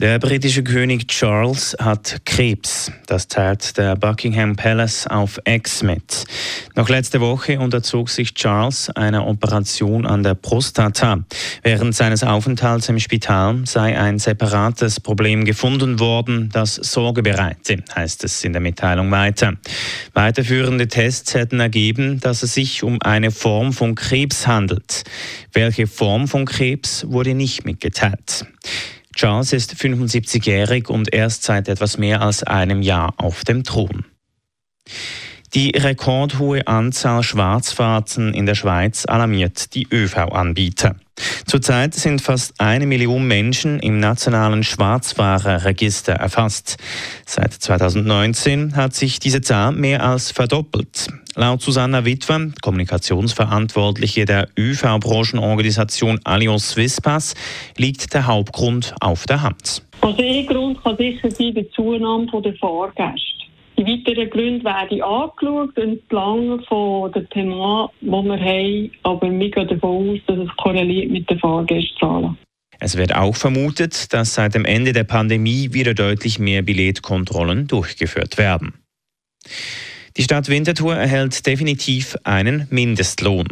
Der 0.00 0.18
britische 0.18 0.62
König 0.62 1.08
Charles 1.08 1.76
hat 1.78 2.22
Krebs. 2.24 2.90
Das 3.06 3.28
teilt 3.28 3.76
der 3.76 3.96
Buckingham 3.96 4.56
Palace 4.56 5.06
auf 5.06 5.38
Ex 5.44 5.82
mit. 5.82 6.24
Noch 6.74 6.88
letzte 6.88 7.20
Woche 7.20 7.60
unterzog 7.60 8.08
sich 8.08 8.32
Charles 8.32 8.88
einer 8.88 9.26
Operation 9.26 10.06
an 10.06 10.22
der 10.22 10.32
Prostata. 10.32 11.22
Während 11.62 11.94
seines 11.94 12.22
Aufenthalts 12.22 12.88
im 12.88 12.98
Spital 12.98 13.60
sei 13.66 14.00
ein 14.00 14.18
separates 14.18 15.00
Problem 15.00 15.44
gefunden 15.44 16.00
worden, 16.00 16.48
das 16.50 16.76
Sorge 16.76 17.22
bereite, 17.22 17.84
heißt 17.94 18.24
es 18.24 18.42
in 18.42 18.54
der 18.54 18.62
Mitteilung 18.62 19.10
weiter. 19.10 19.52
Weiterführende 20.14 20.88
Tests 20.88 21.34
hätten 21.34 21.60
ergeben, 21.60 22.20
dass 22.20 22.42
es 22.42 22.54
sich 22.54 22.82
um 22.82 23.02
eine 23.02 23.30
Form 23.30 23.74
von 23.74 23.96
Krebs 23.96 24.46
handelt. 24.46 25.04
Welche 25.52 25.86
Form 25.86 26.26
von 26.26 26.46
Krebs 26.46 27.04
wurde 27.06 27.34
nicht 27.34 27.66
mitgeteilt. 27.66 28.46
Charles 29.20 29.52
ist 29.52 29.74
75-jährig 29.74 30.88
und 30.88 31.12
erst 31.12 31.42
seit 31.42 31.68
etwas 31.68 31.98
mehr 31.98 32.22
als 32.22 32.42
einem 32.42 32.80
Jahr 32.80 33.12
auf 33.18 33.44
dem 33.44 33.64
Thron. 33.64 34.06
Die 35.52 35.72
rekordhohe 35.76 36.66
Anzahl 36.66 37.22
Schwarzfahrten 37.22 38.32
in 38.32 38.46
der 38.46 38.54
Schweiz 38.54 39.04
alarmiert 39.04 39.74
die 39.74 39.86
ÖV-Anbieter. 39.92 40.96
Zurzeit 41.46 41.94
sind 41.94 42.20
fast 42.20 42.60
eine 42.60 42.86
Million 42.86 43.26
Menschen 43.26 43.80
im 43.80 44.00
nationalen 44.00 44.62
Schwarzfahrerregister 44.62 46.12
erfasst. 46.12 46.76
Seit 47.26 47.52
2019 47.52 48.76
hat 48.76 48.94
sich 48.94 49.18
diese 49.18 49.40
Zahl 49.40 49.72
mehr 49.72 50.04
als 50.04 50.30
verdoppelt. 50.30 51.08
Laut 51.36 51.62
Susanna 51.62 52.04
Witwer, 52.04 52.50
Kommunikationsverantwortliche 52.60 54.24
der 54.24 54.48
ÖV-Branchenorganisation 54.58 56.20
Allianz 56.24 56.70
Swisspass, 56.70 57.34
liegt 57.76 58.12
der 58.14 58.26
Hauptgrund 58.26 58.94
auf 59.00 59.26
der 59.26 59.42
Hand. 59.42 59.82
Also 60.00 60.22
ein 60.22 60.46
Grund 60.46 60.82
kann 60.82 60.96
sicher 60.96 61.30
sein 61.30 61.54
die 61.54 61.70
Zunahme 61.70 62.26
der 62.42 62.54
Fahrgäste. 62.54 63.40
Die 63.80 63.86
weiteren 63.86 64.28
Gründe 64.28 64.64
werden 64.66 65.00
angeschaut 65.00 65.78
entlang 65.78 66.62
von 66.68 67.10
der 67.12 67.26
Thema, 67.30 67.90
die 68.02 68.08
wir 68.08 68.38
haben, 68.38 68.90
aber 69.04 69.30
wir 69.30 69.50
gehen 69.50 69.68
davon 69.68 70.10
aus, 70.10 70.18
dass 70.26 70.38
es 70.38 70.56
korreliert 70.58 71.10
mit 71.10 71.30
den 71.30 71.38
Fahrgastzahlen. 71.38 72.36
Es 72.78 72.98
wird 72.98 73.14
auch 73.14 73.34
vermutet, 73.34 74.12
dass 74.12 74.34
seit 74.34 74.54
dem 74.54 74.66
Ende 74.66 74.92
der 74.92 75.04
Pandemie 75.04 75.72
wieder 75.72 75.94
deutlich 75.94 76.38
mehr 76.38 76.60
Billetkontrollen 76.60 77.68
durchgeführt 77.68 78.36
werden. 78.36 78.74
Die 80.16 80.24
Stadt 80.24 80.48
Winterthur 80.48 80.96
erhält 80.96 81.46
definitiv 81.46 82.16
einen 82.24 82.66
Mindestlohn. 82.70 83.46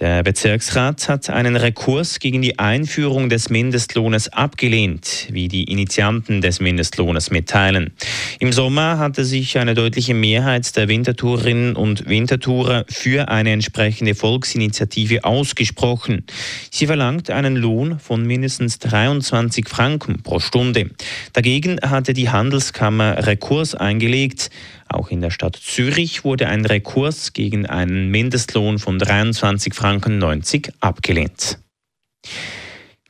Der 0.00 0.24
Bezirksrat 0.24 1.08
hat 1.08 1.30
einen 1.30 1.54
Rekurs 1.54 2.18
gegen 2.18 2.42
die 2.42 2.58
Einführung 2.58 3.28
des 3.28 3.48
Mindestlohnes 3.48 4.28
abgelehnt, 4.32 5.28
wie 5.30 5.46
die 5.46 5.64
Initianten 5.64 6.40
des 6.40 6.58
Mindestlohnes 6.58 7.30
mitteilen. 7.30 7.92
Im 8.40 8.52
Sommer 8.52 8.98
hatte 8.98 9.24
sich 9.24 9.56
eine 9.58 9.74
deutliche 9.74 10.14
Mehrheit 10.14 10.76
der 10.76 10.88
Winterthurerinnen 10.88 11.76
und 11.76 12.08
Winterthurer 12.08 12.86
für 12.88 13.28
eine 13.28 13.52
entsprechende 13.52 14.16
Volksinitiative 14.16 15.22
ausgesprochen. 15.22 16.24
Sie 16.72 16.88
verlangt 16.88 17.30
einen 17.30 17.54
Lohn 17.54 18.00
von 18.00 18.26
mindestens 18.26 18.80
23 18.80 19.68
Franken 19.68 20.24
pro 20.24 20.40
Stunde. 20.40 20.90
Dagegen 21.34 21.78
hatte 21.82 22.14
die 22.14 22.30
Handelskammer 22.30 23.26
Rekurs 23.26 23.76
eingelegt. 23.76 24.50
Auch 24.92 25.10
in 25.10 25.20
der 25.20 25.30
Stadt 25.30 25.56
Zürich 25.56 26.24
wurde 26.24 26.48
ein 26.48 26.66
Rekurs 26.66 27.32
gegen 27.32 27.64
einen 27.64 28.08
Mindestlohn 28.10 28.80
von 28.80 28.98
23 28.98 29.72
Franken 29.72 30.18
90 30.18 30.72
abgelehnt. 30.80 31.60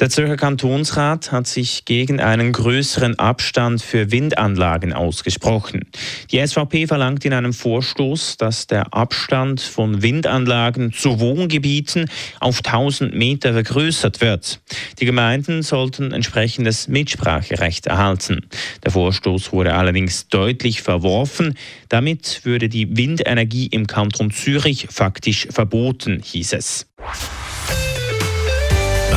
Der 0.00 0.10
Zürcher 0.10 0.36
Kantonsrat 0.36 1.32
hat 1.32 1.48
sich 1.48 1.84
gegen 1.84 2.20
einen 2.20 2.52
größeren 2.52 3.18
Abstand 3.18 3.82
für 3.82 4.12
Windanlagen 4.12 4.92
ausgesprochen. 4.92 5.86
Die 6.30 6.38
SVP 6.46 6.86
verlangt 6.86 7.24
in 7.24 7.32
einem 7.32 7.52
Vorstoß, 7.52 8.36
dass 8.36 8.68
der 8.68 8.94
Abstand 8.94 9.60
von 9.60 10.00
Windanlagen 10.00 10.92
zu 10.92 11.18
Wohngebieten 11.18 12.08
auf 12.38 12.58
1000 12.64 13.12
Meter 13.12 13.54
vergrößert 13.54 14.20
wird. 14.20 14.60
Die 15.00 15.04
Gemeinden 15.04 15.62
sollten 15.62 16.12
entsprechendes 16.12 16.86
Mitspracherecht 16.86 17.86
erhalten. 17.86 18.46
Der 18.84 18.92
Vorstoß 18.92 19.52
wurde 19.52 19.74
allerdings 19.74 20.28
deutlich 20.28 20.80
verworfen. 20.80 21.58
Damit 21.88 22.42
würde 22.44 22.68
die 22.68 22.96
Windenergie 22.96 23.66
im 23.66 23.88
Kanton 23.88 24.30
Zürich 24.30 24.86
faktisch 24.88 25.48
verboten, 25.50 26.22
hieß 26.22 26.52
es. 26.52 26.86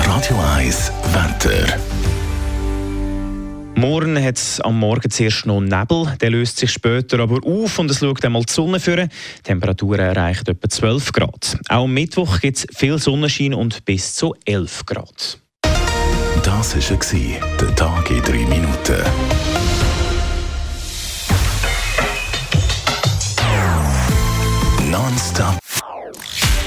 Radio 0.04 0.38
1 0.56 0.92
Wetter. 1.14 1.80
Morgen 3.76 4.22
hat 4.24 4.38
es 4.38 4.60
am 4.62 4.80
Morgen 4.80 5.10
zuerst 5.10 5.46
noch 5.46 5.62
Nebel, 5.62 6.14
der 6.20 6.30
löst 6.30 6.58
sich 6.58 6.72
später 6.72 7.20
aber 7.20 7.40
auf 7.46 7.80
und 7.80 7.90
es 7.90 8.00
schaut 8.00 8.24
einmal 8.26 8.44
die 8.44 8.54
Sonne 8.54 8.80
führen. 8.80 9.10
Die 9.40 9.44
Temperaturen 9.44 10.00
erreichen 10.00 10.48
etwa 10.48 10.70
12 10.70 11.12
Grad. 11.12 11.58
Auch 11.70 11.84
am 11.86 11.94
Mittwoch 11.94 12.40
gibt 12.40 12.58
es 12.58 12.68
viel 12.76 12.98
Sonnenschein 13.00 13.54
und 13.54 13.86
bis 13.86 14.16
zu 14.16 14.36
11 14.46 14.86
Grad. 14.86 15.40
Das 16.44 16.76
war 16.76 17.58
der 17.60 17.76
Tag 17.76 18.10
in 18.12 18.22
3 18.22 18.32
Minuten. 18.48 19.02